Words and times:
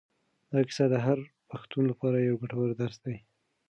دا 0.51 0.59
کیسه 0.67 0.85
د 0.89 0.95
هر 1.05 1.19
پښتون 1.51 1.83
لپاره 1.91 2.17
یو 2.19 2.35
ګټور 2.43 2.69
درس 2.81 2.97
لري. 3.03 3.19